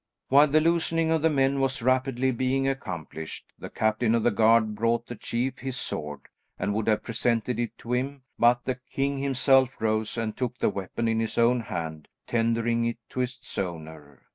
[0.29, 4.73] While the loosening of the men was rapidly being accomplished, the captain of the guard
[4.73, 6.21] brought the chief his sword,
[6.57, 10.69] and would have presented it to him, but the king himself rose and took the
[10.69, 14.23] weapon in his own hand, tendering it to its owner.